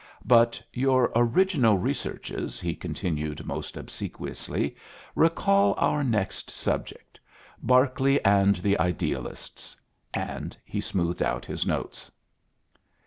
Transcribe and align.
"But 0.25 0.59
your 0.73 1.13
orriginal 1.15 1.77
researches," 1.79 2.59
he 2.59 2.73
continued 2.73 3.45
most 3.45 3.77
obsequiously, 3.77 4.75
"recall 5.13 5.75
our 5.77 6.03
next 6.03 6.49
subject, 6.49 7.19
Berkeley 7.61 8.19
and 8.25 8.55
the 8.55 8.79
Idealists." 8.79 9.75
And 10.11 10.57
he 10.65 10.81
smoothed 10.81 11.21
out 11.21 11.45
his 11.45 11.67
notes. 11.67 12.09